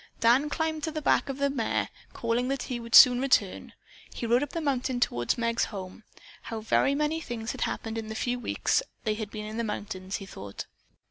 [0.19, 1.89] Dan climbed to the back of the mare.
[2.11, 3.71] Calling that he would soon return,
[4.11, 6.03] he rode up the mountain toward Meg's home.
[6.41, 9.63] How very many things had happened in the few weeks they had been in the
[9.63, 10.65] mountains, he thought.